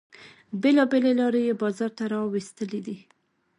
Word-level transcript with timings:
بیلابیلې 0.61 1.13
لارې 1.19 1.41
یې 1.47 1.53
بازار 1.61 1.91
ته 1.97 2.03
را 2.11 2.19
ویستلې 2.31 2.79
دي. 2.85 2.97